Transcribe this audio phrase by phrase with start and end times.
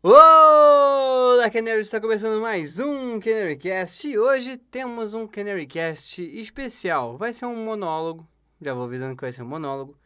[0.00, 1.80] Olá, Canary!
[1.80, 7.18] Está começando mais um CanaryCast e hoje temos um CanaryCast especial.
[7.18, 8.24] Vai ser um monólogo,
[8.62, 9.98] já vou avisando que vai ser um monólogo,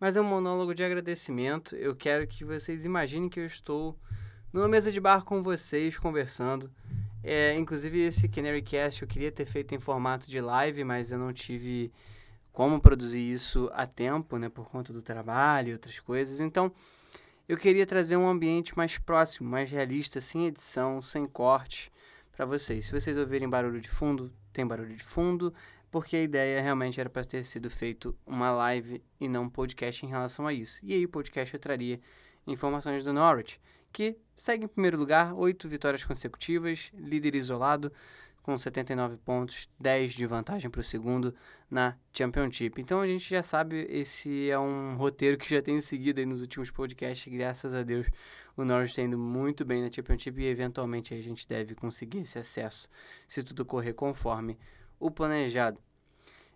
[0.00, 1.76] mas é um monólogo de agradecimento.
[1.76, 3.96] Eu quero que vocês imaginem que eu estou
[4.52, 6.68] numa mesa de bar com vocês, conversando.
[7.22, 11.32] É, inclusive, esse CanaryCast eu queria ter feito em formato de live, mas eu não
[11.32, 11.92] tive
[12.50, 16.40] como produzir isso a tempo, né, por conta do trabalho e outras coisas.
[16.40, 16.72] Então,
[17.48, 21.92] eu queria trazer um ambiente mais próximo, mais realista, sem edição, sem corte,
[22.32, 22.86] para vocês.
[22.86, 25.54] Se vocês ouvirem barulho de fundo, tem barulho de fundo,
[25.90, 30.04] porque a ideia realmente era para ter sido feito uma live e não um podcast
[30.04, 30.80] em relação a isso.
[30.82, 32.00] E aí o podcast eu traria
[32.46, 33.60] informações do Norwich,
[33.92, 37.92] que segue em primeiro lugar, oito vitórias consecutivas, líder isolado,
[38.46, 41.34] com 79 pontos, 10 de vantagem para o segundo
[41.68, 42.80] na Championship.
[42.80, 46.70] Então a gente já sabe, esse é um roteiro que já tenho seguido nos últimos
[46.70, 48.06] podcasts, graças a Deus.
[48.56, 52.38] O Norwich está indo muito bem na Championship e eventualmente a gente deve conseguir esse
[52.38, 52.88] acesso,
[53.26, 54.56] se tudo correr conforme
[55.00, 55.80] o planejado.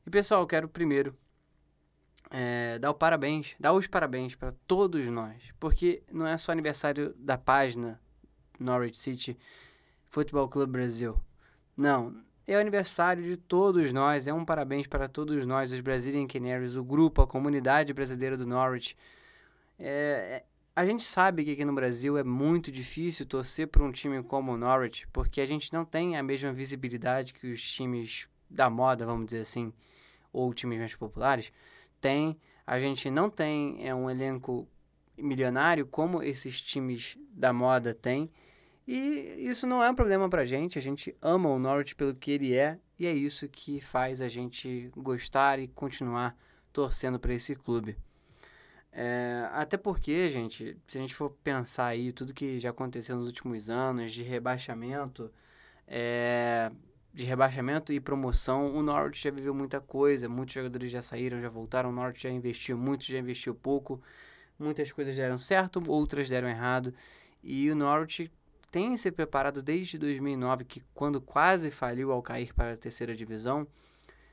[0.06, 1.12] E pessoal, quero primeiro
[2.30, 7.36] é, dar parabéns, dar os parabéns para todos nós, porque não é só aniversário da
[7.36, 8.00] página
[8.60, 9.36] Norwich City
[10.08, 11.20] Futebol Clube Brasil.
[11.80, 12.14] Não,
[12.46, 16.76] é o aniversário de todos nós, é um parabéns para todos nós, os Brazilian Canaries,
[16.76, 18.94] o grupo, a comunidade brasileira do Norwich.
[19.78, 20.44] É, é,
[20.76, 24.52] a gente sabe que aqui no Brasil é muito difícil torcer para um time como
[24.52, 29.06] o Norwich, porque a gente não tem a mesma visibilidade que os times da moda,
[29.06, 29.72] vamos dizer assim,
[30.34, 31.50] ou times mais populares,
[31.98, 32.38] tem.
[32.66, 34.68] A gente não tem é um elenco
[35.16, 38.30] milionário como esses times da moda têm.
[38.86, 42.30] E isso não é um problema pra gente, a gente ama o Norwich pelo que
[42.30, 46.36] ele é, e é isso que faz a gente gostar e continuar
[46.72, 47.96] torcendo para esse clube.
[48.92, 53.26] É, até porque, gente, se a gente for pensar aí tudo que já aconteceu nos
[53.26, 55.30] últimos anos de rebaixamento,
[55.86, 56.72] é,
[57.12, 61.48] de rebaixamento e promoção, o Norwich já viveu muita coisa, muitos jogadores já saíram, já
[61.48, 64.02] voltaram, o Norwich já investiu muito, já investiu pouco,
[64.58, 66.92] muitas coisas deram certo, outras deram errado,
[67.42, 68.30] e o Norwich
[68.70, 73.66] tem se preparado desde 2009, que quando quase faliu ao cair para a terceira divisão,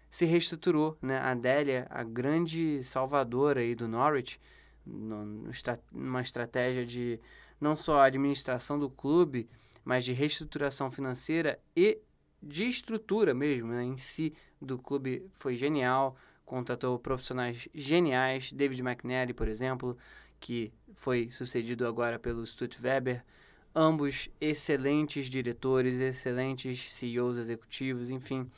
[0.10, 1.18] se reestruturou, né?
[1.18, 4.40] A Adélia, a grande salvadora aí do Norwich,
[4.86, 7.20] numa estratégia de
[7.60, 9.50] não só administração do clube,
[9.84, 12.00] mas de reestruturação financeira e
[12.42, 13.84] de estrutura mesmo, né?
[13.84, 16.16] em si do clube foi genial,
[16.46, 19.98] contratou profissionais geniais, David McNally, por exemplo,
[20.40, 23.24] que foi sucedido agora pelo Stutt Weber,
[23.76, 28.50] ambos excelentes diretores, excelentes CEOs executivos, enfim.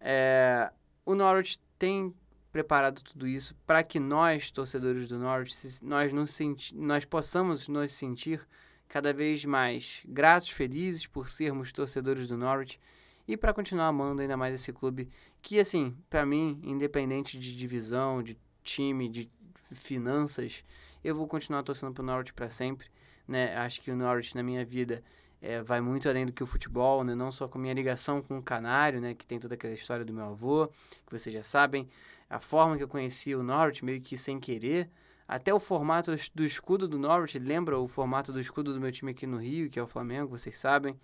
[0.00, 0.70] É,
[1.04, 2.14] o Norwich tem
[2.50, 7.92] preparado tudo isso para que nós, torcedores do Norwich, nós, nos senti nós possamos nos
[7.92, 8.46] sentir
[8.88, 12.80] cada vez mais gratos, felizes por sermos torcedores do Norwich
[13.26, 15.10] e para continuar amando ainda mais esse clube
[15.42, 19.30] que, assim, para mim, independente de divisão, de time, de
[19.72, 20.64] finanças,
[21.04, 22.88] eu vou continuar torcendo para o Norwich para sempre
[23.28, 23.54] né?
[23.56, 25.04] Acho que o Norwich na minha vida
[25.40, 27.14] é, vai muito além do que o futebol, né?
[27.14, 29.14] Não só com a minha ligação com o Canário, né?
[29.14, 30.68] Que tem toda aquela história do meu avô,
[31.06, 31.88] que vocês já sabem.
[32.28, 34.90] A forma que eu conheci o Norwich, meio que sem querer.
[35.26, 39.10] Até o formato do escudo do Norwich lembra o formato do escudo do meu time
[39.10, 40.98] aqui no Rio, que é o Flamengo, vocês sabem.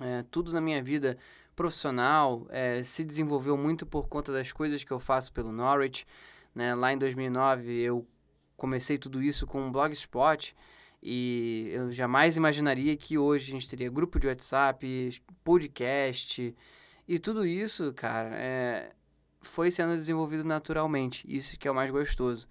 [0.00, 1.18] É, tudo na minha vida
[1.56, 6.06] profissional é, se desenvolveu muito por conta das coisas que eu faço pelo Norwich.
[6.54, 6.72] Né?
[6.76, 8.06] Lá em 2009 eu
[8.56, 10.54] comecei tudo isso com um blogspot
[11.02, 16.54] e eu jamais imaginaria que hoje a gente teria grupo de WhatsApp, podcast
[17.06, 18.92] e tudo isso, cara, é,
[19.40, 21.24] foi sendo desenvolvido naturalmente.
[21.28, 22.48] Isso que é o mais gostoso.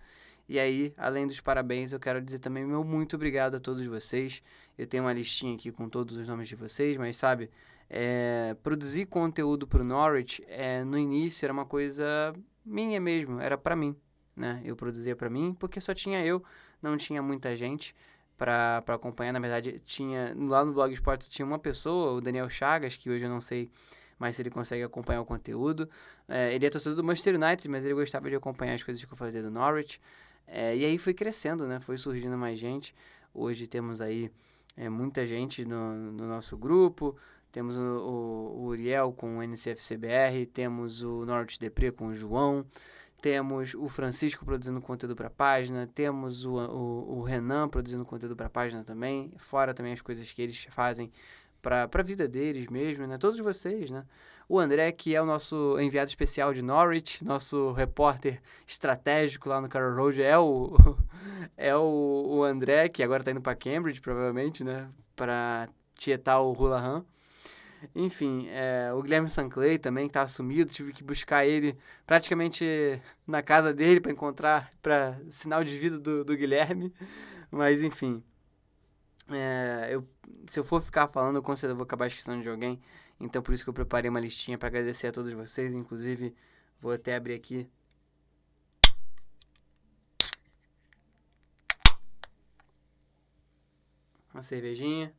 [0.50, 4.41] E aí, além dos parabéns, eu quero dizer também meu muito obrigado a todos vocês.
[4.78, 7.50] Eu tenho uma listinha aqui com todos os nomes de vocês, mas sabe,
[7.90, 12.34] é, produzir conteúdo para o Norwich é, no início era uma coisa
[12.66, 13.96] minha mesmo, era para mim.
[14.36, 14.62] Né?
[14.63, 16.44] Eu produzia para mim porque só tinha eu,
[16.81, 17.94] não tinha muita gente
[18.38, 19.34] para acompanhar.
[19.34, 23.25] Na verdade, tinha lá no Blog Esportes tinha uma pessoa, o Daniel Chagas, que hoje
[23.25, 23.69] eu não sei
[24.19, 25.89] mais se ele consegue acompanhar o conteúdo.
[26.28, 29.12] É, ele é torcedor do Manchester United, mas ele gostava de acompanhar as coisas que
[29.12, 30.00] eu fazia do Norwich.
[30.48, 31.80] É, e aí foi crescendo, né?
[31.80, 32.95] Foi surgindo mais gente.
[33.34, 34.31] Hoje temos aí
[34.75, 37.16] é, muita gente no, no, nosso grupo.
[37.51, 42.66] Temos o, o, Uriel com o NCFCBR, temos o Norwich Depre com o João,
[43.27, 48.38] temos o Francisco produzindo conteúdo para a página, temos o, o, o, Renan produzindo conteúdo
[48.38, 51.12] para a página também, fora também as coisas que eles fazem
[51.62, 53.18] para a vida deles mesmo, né?
[53.18, 54.06] Todos vocês, né?
[54.47, 59.68] O André, que é o nosso enviado especial de Norwich, nosso repórter estratégico lá no
[59.68, 60.77] Carroll Road, é o,
[61.57, 64.88] é o, o André, que agora está indo para Cambridge, provavelmente, né?
[65.18, 67.03] Para tietar o Hulahan.
[67.95, 72.65] Enfim, é, o Guilherme Sanclay também, que tá sumido, tive que buscar ele praticamente
[73.25, 76.94] na casa dele para encontrar, para sinal de vida do, do Guilherme.
[77.51, 78.24] Mas, enfim,
[79.29, 80.07] é, eu,
[80.47, 82.81] se eu for ficar falando, eu com certeza vou acabar esquecendo de alguém.
[83.19, 85.74] Então, por isso que eu preparei uma listinha para agradecer a todos vocês.
[85.74, 86.35] Inclusive,
[86.79, 87.69] vou até abrir aqui.
[94.33, 95.13] Uma cervejinha.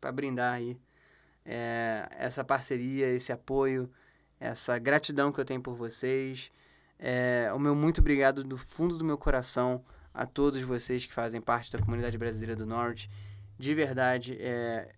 [0.00, 0.78] Para brindar aí
[1.44, 3.90] é, essa parceria, esse apoio,
[4.38, 6.50] essa gratidão que eu tenho por vocês.
[6.98, 11.40] É, o meu muito obrigado do fundo do meu coração a todos vocês que fazem
[11.40, 13.10] parte da comunidade brasileira do Norte.
[13.58, 14.92] De verdade, é,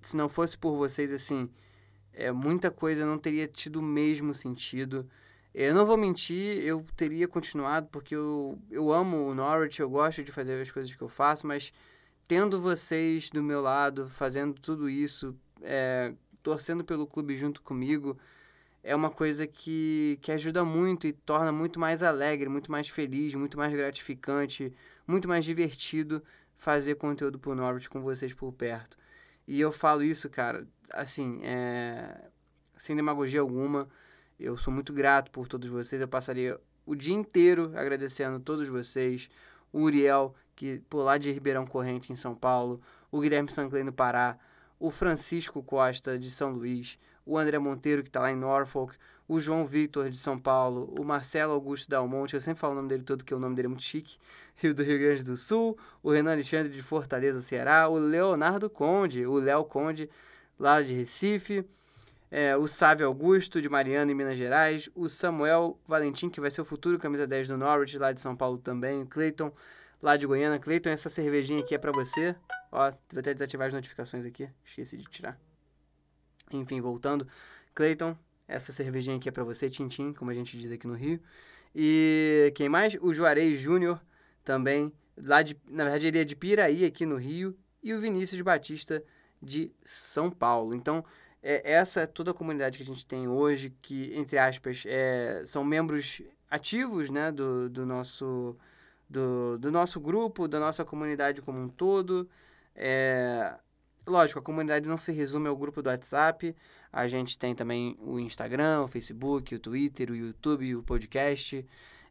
[0.00, 1.50] se não fosse por vocês, assim,
[2.12, 5.08] é, muita coisa não teria tido o mesmo sentido.
[5.54, 10.24] Eu não vou mentir, eu teria continuado porque eu, eu amo o Norwich, eu gosto
[10.24, 11.72] de fazer as coisas que eu faço, mas
[12.26, 16.12] tendo vocês do meu lado, fazendo tudo isso, é,
[16.42, 18.18] torcendo pelo clube junto comigo,
[18.82, 23.34] é uma coisa que, que ajuda muito e torna muito mais alegre, muito mais feliz,
[23.34, 24.72] muito mais gratificante,
[25.06, 26.22] muito mais divertido
[26.56, 28.98] fazer conteúdo pro Norwich com vocês por perto.
[29.46, 32.28] E eu falo isso, cara, assim, é,
[32.76, 33.88] sem demagogia alguma.
[34.38, 36.00] Eu sou muito grato por todos vocês.
[36.00, 39.28] Eu passaria o dia inteiro agradecendo todos vocês.
[39.74, 42.80] O Uriel, que por lá de Ribeirão Corrente, em São Paulo,
[43.10, 44.38] o Guilherme Sanclay no Pará,
[44.78, 48.94] o Francisco Costa de São Luís, o André Monteiro, que está lá em Norfolk,
[49.26, 52.88] o João Victor de São Paulo, o Marcelo Augusto Dalmonte, eu sempre falo o nome
[52.88, 54.16] dele todo, que o nome dele é muito chique,
[54.54, 59.26] Rio do Rio Grande do Sul, o Renan Alexandre de Fortaleza, Ceará, o Leonardo Conde,
[59.26, 60.08] o Léo Conde,
[60.56, 61.66] lá de Recife,
[62.36, 66.62] é, o Sávio Augusto, de Mariana, em Minas Gerais, o Samuel Valentim, que vai ser
[66.62, 69.52] o futuro camisa 10 do Norwich, lá de São Paulo também, o Cleiton
[70.02, 70.58] lá de Goiânia.
[70.58, 72.34] Cleiton, essa cervejinha aqui é para você.
[72.72, 74.48] Ó, vou até desativar as notificações aqui.
[74.64, 75.38] Esqueci de tirar.
[76.52, 77.24] Enfim, voltando.
[77.72, 81.20] Cleiton, essa cervejinha aqui é para você, Tintim, como a gente diz aqui no Rio.
[81.72, 82.96] E quem mais?
[83.00, 84.00] O Juarez Júnior,
[84.42, 84.92] também.
[85.16, 87.56] Lá de, na verdade, ele é de Piraí, aqui no Rio.
[87.80, 89.04] E o Vinícius Batista,
[89.40, 90.74] de São Paulo.
[90.74, 91.04] Então,
[91.46, 95.42] é, essa é toda a comunidade que a gente tem hoje, que, entre aspas, é,
[95.44, 98.56] são membros ativos né, do, do nosso
[99.08, 102.26] do, do nosso grupo, da nossa comunidade como um todo.
[102.74, 103.54] É,
[104.06, 106.56] lógico, a comunidade não se resume ao grupo do WhatsApp.
[106.90, 111.66] A gente tem também o Instagram, o Facebook, o Twitter, o YouTube, o podcast.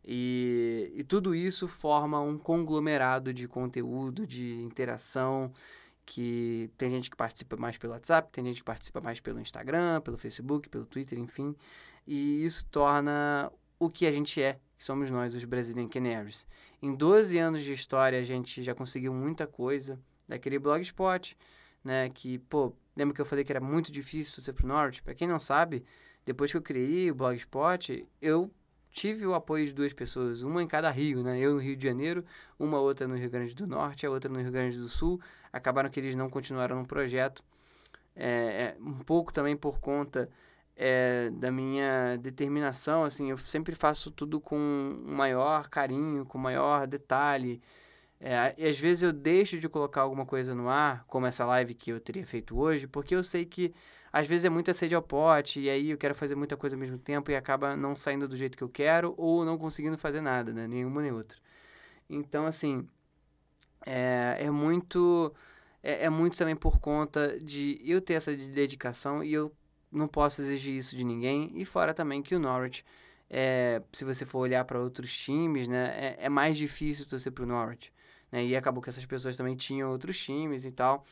[0.05, 5.51] E, e tudo isso forma um conglomerado de conteúdo, de interação,
[6.05, 10.01] que tem gente que participa mais pelo WhatsApp, tem gente que participa mais pelo Instagram,
[10.01, 11.55] pelo Facebook, pelo Twitter, enfim.
[12.05, 16.45] E isso torna o que a gente é que somos nós, os Brazilian Canaries.
[16.81, 21.37] Em 12 anos de história, a gente já conseguiu muita coisa daquele blogspot,
[21.83, 22.09] né?
[22.09, 25.01] Que, pô, lembra que eu falei que era muito difícil ser pro Norte?
[25.01, 25.85] Para quem não sabe,
[26.25, 28.51] depois que eu criei o blogspot, eu
[28.93, 31.39] tive o apoio de duas pessoas, uma em cada rio, né?
[31.39, 32.23] Eu no Rio de Janeiro,
[32.59, 35.19] uma outra no Rio Grande do Norte, a outra no Rio Grande do Sul.
[35.51, 37.43] Acabaram que eles não continuaram no projeto.
[38.15, 40.29] É, é um pouco também por conta
[40.75, 44.57] é, da minha determinação, assim, eu sempre faço tudo com
[45.05, 47.61] maior carinho, com maior detalhe.
[48.19, 51.73] É, e às vezes eu deixo de colocar alguma coisa no ar, como essa live
[51.73, 53.73] que eu teria feito hoje, porque eu sei que
[54.13, 56.79] às vezes é muita sede ao pote, e aí eu quero fazer muita coisa ao
[56.79, 60.21] mesmo tempo e acaba não saindo do jeito que eu quero, ou não conseguindo fazer
[60.21, 60.67] nada, né?
[60.67, 61.39] Nenhuma nem outra.
[62.07, 62.87] Então, assim,
[63.85, 65.33] é, é muito.
[65.81, 69.51] É, é muito também por conta de eu ter essa dedicação e eu
[69.91, 71.51] não posso exigir isso de ninguém.
[71.55, 72.85] E fora também que o Norwich,
[73.29, 77.43] é, se você for olhar para outros times, né, é, é mais difícil torcer para
[77.43, 77.91] o Norwich.
[78.31, 78.45] Né?
[78.45, 81.03] E acabou que essas pessoas também tinham outros times e tal.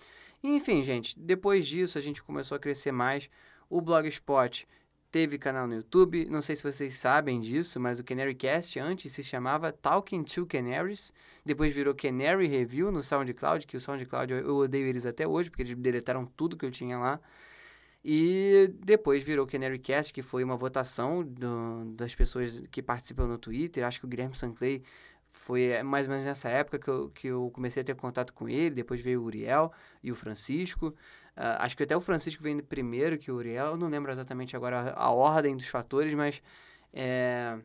[0.43, 3.29] Enfim, gente, depois disso a gente começou a crescer mais.
[3.69, 4.67] O Blogspot
[5.11, 6.25] teve canal no YouTube.
[6.29, 10.45] Não sei se vocês sabem disso, mas o Canary Cast antes se chamava Talking to
[10.47, 11.13] Canaries.
[11.45, 15.63] Depois virou Canary Review no SoundCloud, que o SoundCloud eu odeio eles até hoje, porque
[15.63, 17.19] eles deletaram tudo que eu tinha lá.
[18.03, 23.37] E depois virou Canary Cast, que foi uma votação do, das pessoas que participam no
[23.37, 23.85] Twitter.
[23.85, 24.81] Acho que o Guilherme Sanclay
[25.41, 28.33] foi é, mais ou menos nessa época que eu, que eu comecei a ter contato
[28.33, 28.75] com ele.
[28.75, 29.71] Depois veio o Uriel
[30.03, 30.87] e o Francisco.
[31.37, 33.77] Uh, acho que até o Francisco veio primeiro que o Uriel.
[33.77, 36.41] Não lembro exatamente agora a, a ordem dos fatores, mas
[36.93, 37.57] é,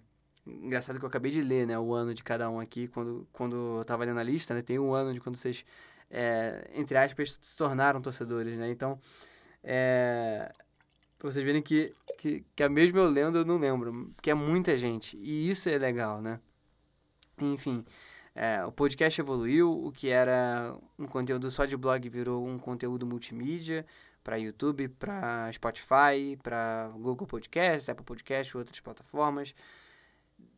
[0.46, 3.78] Engraçado que eu acabei de ler, né, o ano de cada um aqui, quando, quando
[3.78, 5.64] eu tava lendo a lista, né, tem um ano de quando vocês,
[6.08, 9.00] é, entre aspas, se tornaram torcedores, né, então,
[9.64, 10.52] é,
[11.18, 14.34] pra vocês verem que, que, que a mesma eu lendo eu não lembro, que é
[14.34, 16.38] muita gente, e isso é legal, né.
[17.40, 17.84] Enfim,
[18.34, 23.06] é, o podcast evoluiu, o que era um conteúdo só de blog virou um conteúdo
[23.06, 23.84] multimídia,
[24.22, 29.54] para YouTube, para Spotify, para Google Podcasts, Apple Podcasts, outras plataformas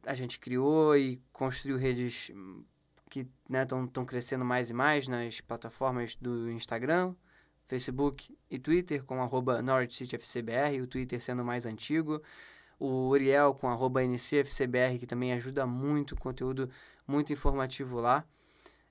[0.04, 2.30] a gente criou e construiu redes
[3.11, 7.14] que estão né, crescendo mais e mais nas plataformas do Instagram,
[7.66, 12.23] Facebook e Twitter, com arroba NorwichCityFCBR, o Twitter sendo mais antigo.
[12.78, 16.70] O Uriel com arroba NCFCBR, que também ajuda muito, conteúdo
[17.06, 18.25] muito informativo lá.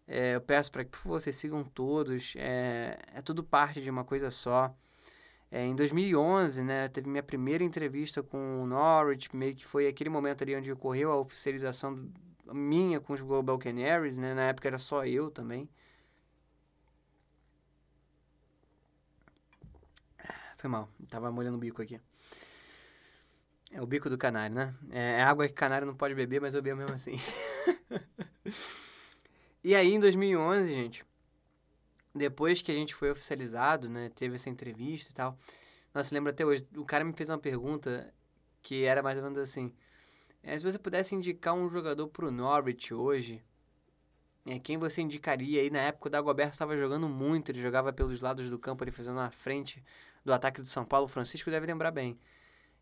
[0.08, 4.04] É, eu peço para que favor, vocês sigam todos, é, é tudo parte de uma
[4.04, 4.74] coisa só.
[5.52, 10.10] É, em 2011, né, teve minha primeira entrevista com o Norwich, meio que foi aquele
[10.10, 12.10] momento ali onde ocorreu a oficialização
[12.54, 15.70] minha com os Global Canaries, né, na época era só eu também.
[20.58, 22.00] Foi mal, tava molhando o bico aqui.
[23.72, 24.76] É o bico do canário, né?
[24.90, 27.20] É, é água que canário não pode beber, mas eu bebo mesmo assim.
[29.64, 31.06] e aí, em 2011, gente,
[32.16, 35.38] depois que a gente foi oficializado, né, teve essa entrevista e tal.
[35.94, 38.14] Nossa, lembro até hoje, o cara me fez uma pergunta
[38.62, 39.74] que era mais ou menos assim:
[40.42, 43.44] é, se você pudesse indicar um jogador pro Norwich hoje,
[44.46, 45.62] é, quem você indicaria?
[45.62, 48.92] aí na época o Dagoberto estava jogando muito, ele jogava pelos lados do campo, ele
[48.92, 49.84] fazendo na frente
[50.24, 51.06] do ataque do São Paulo.
[51.06, 52.18] O Francisco deve lembrar bem.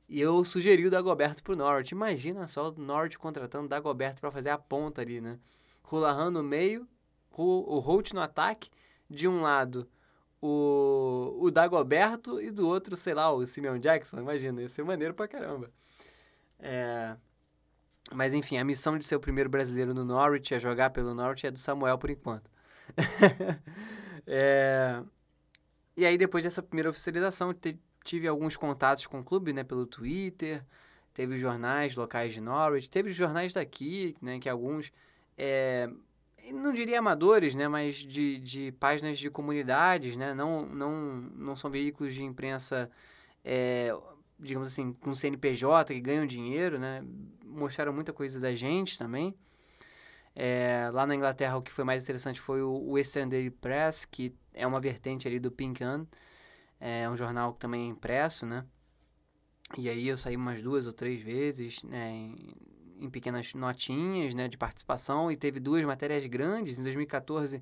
[0.07, 1.93] E eu sugeri o Dagoberto pro Norwich.
[1.93, 5.39] Imagina só o Norwich contratando o Dagoberto para fazer a ponta ali, né?
[5.83, 6.87] Rulahan no meio,
[7.31, 8.69] o Holt no ataque
[9.09, 9.87] de um lado
[10.45, 14.19] o, o Dagoberto e do outro, sei lá, o Simeon Jackson.
[14.19, 15.71] Imagina, ia ser maneiro pra caramba.
[16.59, 17.15] É...
[18.11, 21.47] Mas enfim, a missão de ser o primeiro brasileiro no Norwich, a jogar pelo Norwich,
[21.47, 22.49] é do Samuel por enquanto.
[24.27, 25.01] é...
[25.97, 27.53] E aí, depois dessa primeira oficialização,
[28.05, 30.63] tive alguns contatos com o clube, né, pelo Twitter,
[31.13, 34.93] teve jornais locais de Norwich, teve jornais daqui, né, que alguns
[35.35, 35.89] é,
[36.53, 40.91] não diria amadores, né, mas de, de páginas de comunidades, né, não, não,
[41.35, 42.89] não são veículos de imprensa,
[43.43, 43.91] é,
[44.39, 47.03] digamos assim, com CNPJ que ganham dinheiro, né,
[47.43, 49.35] mostraram muita coisa da gente também.
[50.35, 54.35] É, lá na Inglaterra, o que foi mais interessante foi o Western Daily Press, que
[54.53, 56.05] é uma vertente ali do Pink Un,
[56.79, 58.65] é um jornal que também é impresso, né,
[59.77, 62.11] e aí eu saí umas duas ou três vezes, né,
[62.97, 66.79] em pequenas notinhas né, de participação e teve duas matérias grandes.
[66.79, 67.61] Em 2014,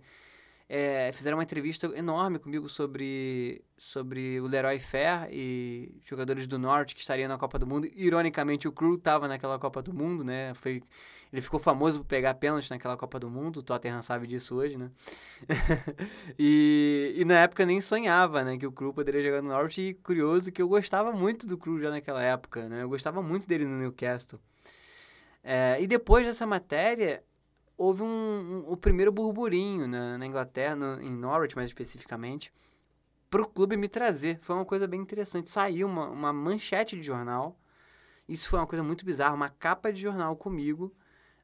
[0.70, 6.96] é, fizeram uma entrevista enorme comigo sobre, sobre o Leroy Fer e jogadores do Norte
[6.96, 7.88] que estariam na Copa do Mundo.
[7.94, 10.54] Ironicamente, o Crew estava naquela Copa do Mundo, né?
[10.56, 10.82] Foi,
[11.32, 13.58] ele ficou famoso por pegar pênalti naquela Copa do Mundo.
[13.58, 14.90] O Tottenham sabe disso hoje, né?
[16.40, 18.58] e, e na época nem sonhava, né?
[18.58, 19.82] Que o Crew poderia jogar no Norte.
[19.82, 22.82] E curioso que eu gostava muito do Crew já naquela época, né?
[22.84, 24.40] Eu gostava muito dele no Newcastle.
[25.44, 27.22] É, e depois dessa matéria,
[27.78, 32.54] houve um, um, o primeiro burburinho na, na Inglaterra, no, em Norwich mais especificamente,
[33.30, 34.40] para o clube me trazer.
[34.42, 35.50] Foi uma coisa bem interessante.
[35.50, 37.60] Saiu uma, uma manchete de jornal.
[38.28, 39.36] Isso foi uma coisa muito bizarra.
[39.36, 40.96] Uma capa de jornal comigo.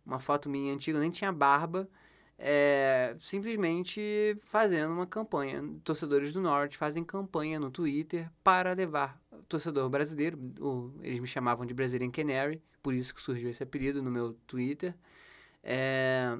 [0.06, 1.90] Uma foto minha antiga, nem tinha barba.
[2.38, 5.64] É, simplesmente fazendo uma campanha.
[5.84, 9.20] Torcedores do Norte fazem campanha no Twitter para levar
[9.50, 10.38] torcedor brasileiro,
[11.02, 14.96] eles me chamavam de Brazilian Canary, por isso que surgiu esse apelido no meu Twitter,
[15.72, 16.36] é,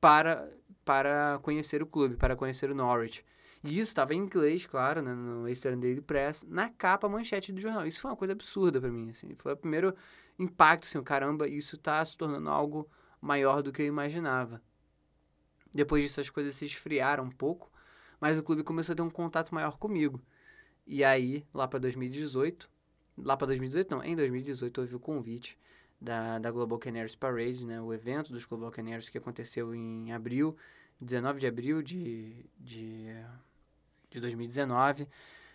[0.00, 0.50] para,
[0.84, 3.24] para conhecer o clube, para conhecer o Norwich.
[3.62, 7.60] E isso estava em inglês, claro, né, no Eastern Daily Press, na capa manchete do
[7.60, 7.86] jornal.
[7.86, 9.32] Isso foi uma coisa absurda para mim, assim.
[9.36, 9.94] Foi o primeiro
[10.36, 14.60] impacto, assim, caramba, isso está se tornando algo maior do que eu imaginava.
[15.72, 17.70] Depois disso, as coisas se esfriaram um pouco,
[18.20, 20.20] mas o clube começou a ter um contato maior comigo.
[20.84, 22.68] E aí, lá para 2018,
[23.16, 25.56] lá para 2018 não, em 2018 houve o convite
[26.00, 30.56] da, da Global Canaries Parade, né, o evento dos Global Canaries que aconteceu em abril,
[31.00, 33.06] 19 de abril de, de,
[34.10, 35.08] de 2019,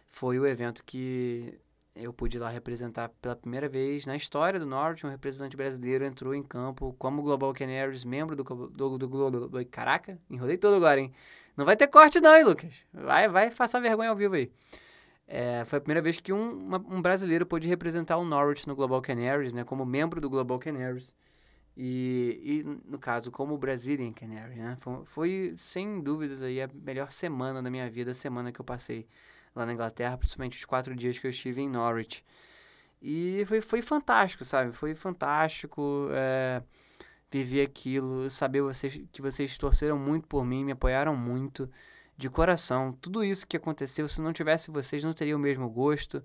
[0.08, 1.60] foi o evento que
[1.96, 6.34] eu pude lá representar pela primeira vez na história do Norte, um representante brasileiro entrou
[6.34, 11.00] em campo como Global Canaries, membro do, do, do, do, do Caraca, enrolei todo agora,
[11.00, 11.14] hein?
[11.56, 12.74] Não vai ter corte não, hein, Lucas?
[12.92, 14.52] Vai, vai passar vergonha ao vivo aí.
[15.28, 18.76] É, foi a primeira vez que um, uma, um brasileiro pôde representar o Norwich no
[18.76, 21.14] Global Canaries, né, como membro do Global Canaries.
[21.76, 24.78] E, e no caso, como Brazilian Canary, né?
[24.80, 28.66] Foi, foi, sem dúvidas aí a melhor semana da minha vida, a semana que eu
[28.66, 29.08] passei
[29.56, 32.24] lá na Inglaterra, principalmente os quatro dias que eu estive em Norwich.
[33.02, 34.72] E foi, foi fantástico, sabe?
[34.72, 36.62] Foi fantástico é,
[37.32, 41.70] viver aquilo, saber vocês, que vocês torceram muito por mim, me apoiaram muito,
[42.18, 42.98] de coração.
[43.02, 46.24] Tudo isso que aconteceu, se não tivesse vocês, não teria o mesmo gosto.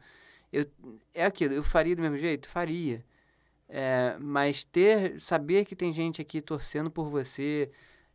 [0.52, 0.66] Eu,
[1.14, 2.48] é aquilo, eu faria do mesmo jeito?
[2.48, 3.04] Faria.
[3.68, 7.70] É, mas ter, saber que tem gente aqui torcendo por você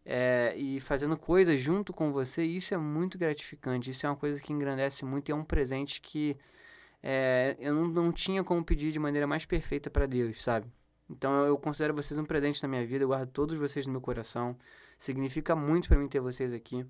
[0.05, 3.91] é, e fazendo coisas junto com você, isso é muito gratificante.
[3.91, 6.37] Isso é uma coisa que engrandece muito e é um presente que
[7.01, 10.67] é, eu não, não tinha como pedir de maneira mais perfeita para Deus, sabe?
[11.09, 14.01] Então eu considero vocês um presente na minha vida, eu guardo todos vocês no meu
[14.01, 14.57] coração.
[14.97, 16.85] Significa muito para mim ter vocês aqui.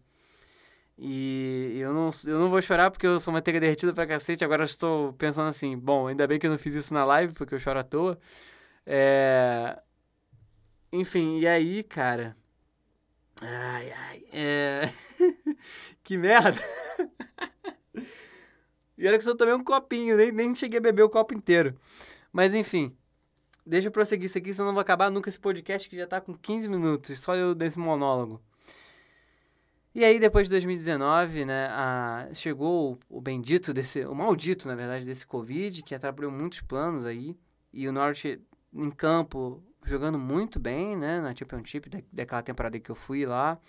[0.97, 4.43] E eu não, eu não vou chorar porque eu sou manteiga derretida pra cacete.
[4.43, 7.33] Agora eu estou pensando assim: bom, ainda bem que eu não fiz isso na live
[7.33, 8.19] porque eu choro à toa.
[8.85, 9.81] É...
[10.91, 12.37] Enfim, e aí, cara.
[13.41, 14.23] Ai, ai.
[14.31, 14.93] É...
[16.03, 16.61] que merda.
[18.97, 21.77] e era que só tomei um copinho, nem, nem cheguei a beber o copo inteiro.
[22.31, 22.95] Mas enfim.
[23.65, 26.19] Deixa eu prosseguir isso aqui, senão não vai acabar nunca esse podcast que já tá
[26.19, 28.41] com 15 minutos, só eu desse monólogo.
[29.95, 34.73] E aí, depois de 2019, né, a, chegou o, o bendito desse, o maldito, na
[34.73, 37.37] verdade, desse Covid, que atrapalhou muitos planos aí.
[37.71, 38.41] E o Norte
[38.73, 43.59] em campo jogando muito bem, né, na Championship da, daquela temporada que eu fui lá,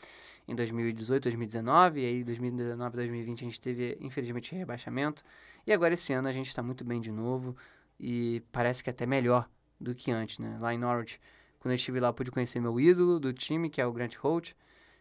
[0.48, 2.00] em 2018, 2019.
[2.00, 5.22] E aí, 2019, 2020, a gente teve, infelizmente, rebaixamento.
[5.66, 7.54] E agora, esse ano, a gente está muito bem de novo.
[8.00, 9.48] E parece que até melhor
[9.80, 10.56] do que antes, né?
[10.60, 11.20] Lá em Norwich,
[11.60, 14.54] quando eu estive lá, pude conhecer meu ídolo do time, que é o Grant Holt.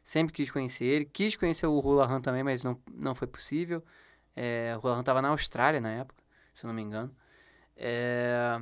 [0.03, 1.05] Sempre quis conhecer ele.
[1.05, 3.83] Quis conhecer o Hulahan também, mas não, não foi possível.
[4.35, 6.21] É, o Hulahan estava na Austrália na época,
[6.53, 7.15] se não me engano.
[7.75, 8.59] É,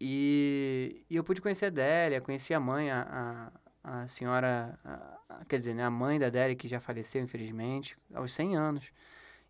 [0.00, 3.50] e, e eu pude conhecer a Délia, conheci a mãe, a,
[3.84, 7.96] a, a senhora, a, quer dizer, né, a mãe da Délia, que já faleceu, infelizmente,
[8.12, 8.92] aos 100 anos.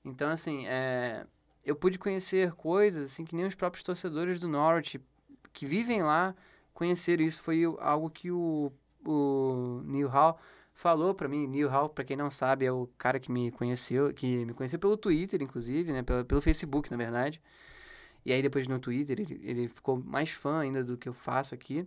[0.04, 1.26] Então, assim, é,
[1.64, 5.00] eu pude conhecer coisas assim que nem os próprios torcedores do Norte
[5.52, 6.34] que vivem lá
[6.74, 7.42] conheceram isso.
[7.42, 8.72] Foi algo que o,
[9.04, 10.38] o Neil Hall
[10.74, 14.12] falou para mim, Neil Hall, para quem não sabe, é o cara que me conheceu,
[14.12, 17.40] que me conheceu pelo Twitter, inclusive, né, pelo, pelo Facebook, na verdade.
[18.24, 21.54] E aí depois no Twitter ele, ele ficou mais fã ainda do que eu faço
[21.54, 21.86] aqui.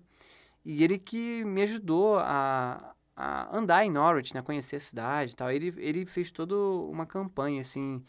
[0.63, 5.35] E ele que me ajudou a, a andar em Norwich, né, conhecer a cidade e
[5.35, 5.51] tal.
[5.51, 8.03] Ele, ele fez toda uma campanha, assim,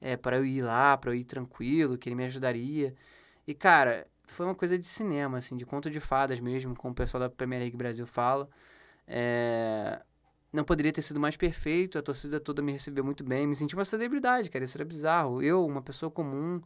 [0.00, 2.94] é, para eu ir lá, para eu ir tranquilo, que ele me ajudaria.
[3.46, 6.94] E, cara, foi uma coisa de cinema, assim, de conto de fadas mesmo, como o
[6.94, 8.48] pessoal da Premier League Brasil fala.
[9.06, 10.02] É,
[10.56, 13.74] não poderia ter sido mais perfeito, a torcida toda me recebeu muito bem, me senti
[13.74, 15.42] uma celebridade, cara, isso era bizarro.
[15.42, 16.60] Eu, uma pessoa comum,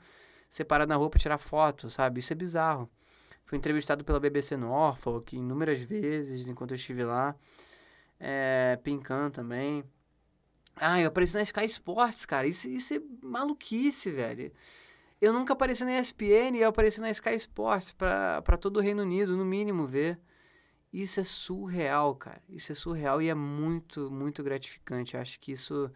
[0.48, 2.20] separada na rua pra tirar foto, sabe?
[2.20, 2.88] Isso é bizarro.
[3.44, 7.34] Fui entrevistado pela BBC Norfolk inúmeras vezes enquanto eu estive lá.
[8.18, 9.84] É, Pincan também.
[10.76, 12.46] Ah, eu apareci na Sky Sports, cara.
[12.46, 14.52] Isso, isso é maluquice, velho.
[15.20, 19.02] Eu nunca apareci na ESPN e eu apareci na Sky Sports pra todo o Reino
[19.02, 20.18] Unido, no mínimo, ver.
[20.92, 22.42] Isso é surreal, cara.
[22.48, 25.14] Isso é surreal e é muito, muito gratificante.
[25.14, 25.90] Eu acho que isso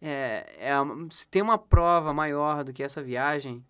[0.00, 0.72] é, é
[1.10, 3.64] se tem uma prova maior do que essa viagem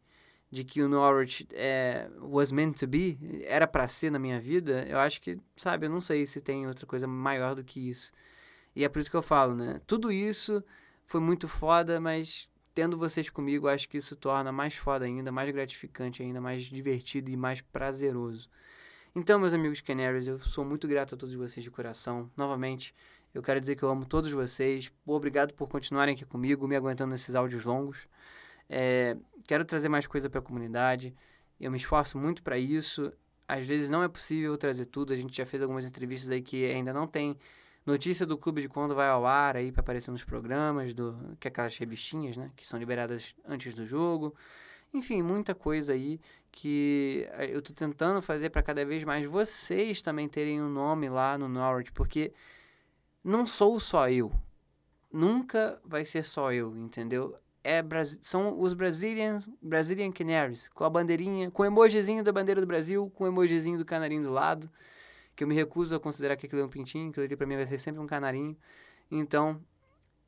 [0.55, 4.87] de que o Norwich é, was meant to be, era para ser na minha vida,
[4.89, 8.13] eu acho que, sabe, eu não sei se tem outra coisa maior do que isso.
[8.77, 9.81] E é por isso que eu falo, né?
[9.85, 10.63] Tudo isso
[11.07, 15.51] foi muito foda, mas tendo vocês comigo, acho que isso torna mais foda ainda, mais
[15.51, 18.49] gratificante ainda, mais divertido e mais prazeroso.
[19.17, 22.29] Então, meus amigos Canaries, eu sou muito grato a todos vocês de coração.
[22.37, 22.93] Novamente,
[23.33, 24.91] eu quero dizer que eu amo todos vocês.
[25.07, 28.09] Obrigado por continuarem aqui comigo, me aguentando nesses áudios longos.
[28.69, 31.15] É, quero trazer mais coisa para a comunidade.
[31.61, 33.13] Eu me esforço muito para isso.
[33.47, 35.13] Às vezes não é possível trazer tudo.
[35.13, 37.39] A gente já fez algumas entrevistas aí que ainda não tem
[37.87, 41.47] notícia do clube de quando vai ao ar aí para aparecer nos programas do que
[41.47, 44.35] é aquelas revistinhas, né, que são liberadas antes do jogo.
[44.95, 46.21] Enfim, muita coisa aí
[46.53, 51.09] que eh, eu estou tentando fazer para cada vez mais vocês também terem um nome
[51.09, 52.33] lá no Norwich, porque
[53.25, 54.33] não sou só eu.
[55.13, 57.37] Nunca vai ser só eu, entendeu?
[57.65, 57.83] É,
[58.21, 63.11] são os Brazilian, Brazilian Canaries, com a bandeirinha, com o emojizinho da bandeira do Brasil,
[63.11, 64.71] com o emojizinho do canarinho do lado,
[65.35, 67.57] que eu me recuso a considerar que aquilo é um pintinho, que ali para mim
[67.57, 68.57] vai ser sempre um canarinho.
[69.11, 69.61] Então,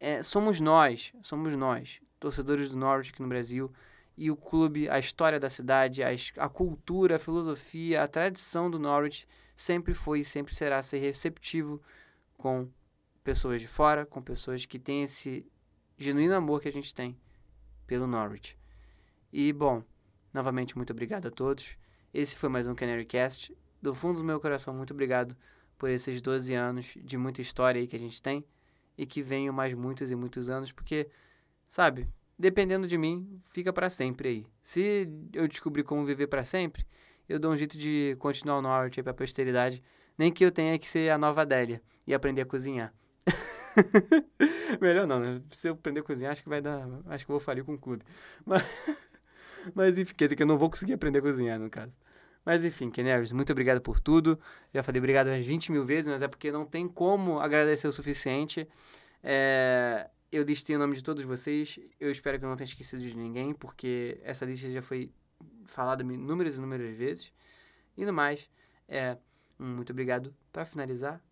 [0.00, 3.70] é, somos nós, somos nós, torcedores do Norwich aqui no Brasil,
[4.16, 8.78] e o clube, a história da cidade, a, a cultura, a filosofia, a tradição do
[8.78, 11.82] Norwich sempre foi e sempre será ser receptivo
[12.36, 12.68] com
[13.22, 15.46] pessoas de fora, com pessoas que têm esse
[15.98, 17.18] genuíno amor que a gente tem
[17.86, 18.56] pelo Norwich.
[19.32, 19.82] E, bom,
[20.32, 21.76] novamente, muito obrigado a todos.
[22.12, 23.56] Esse foi mais um Canary Cast.
[23.82, 25.36] Do fundo do meu coração, muito obrigado
[25.76, 28.44] por esses 12 anos de muita história aí que a gente tem
[28.96, 31.10] e que venham mais muitos e muitos anos, porque,
[31.68, 34.46] sabe, dependendo de mim, fica para sempre aí.
[34.62, 36.86] Se eu descobrir como viver para sempre,
[37.28, 39.82] eu dou um jeito de continuar o norte para a posteridade,
[40.16, 42.92] nem que eu tenha que ser a nova Adélia e aprender a cozinhar.
[44.80, 45.42] Melhor não, né?
[45.50, 46.86] Se eu aprender a cozinhar, acho que vai dar.
[47.06, 48.04] Acho que eu vou falir com o clube.
[48.44, 48.62] Mas,
[49.74, 51.98] mas enfim, quer dizer que eu não vou conseguir aprender a cozinhar, no caso.
[52.44, 54.38] Mas enfim, Canaries, muito obrigado por tudo.
[54.72, 57.92] Já falei obrigado umas 20 mil vezes, mas é porque não tem como agradecer o
[57.92, 58.68] suficiente.
[59.24, 61.78] É, eu listei o nome de todos vocês.
[61.98, 65.12] Eu espero que eu não tenha esquecido de ninguém, porque essa lista já foi
[65.64, 67.32] falada inúmeras e inúmeras vezes.
[67.96, 68.48] E no mais,
[68.88, 69.16] é,
[69.58, 71.22] muito obrigado para finalizar.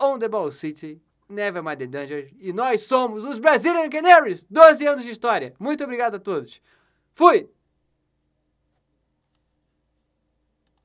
[0.00, 2.32] On the Ball City, Never Mind the Danger.
[2.38, 4.44] E nós somos os Brazilian Canaries!
[4.44, 5.54] 12 anos de história.
[5.58, 6.62] Muito obrigado a todos.
[7.14, 7.50] Fui!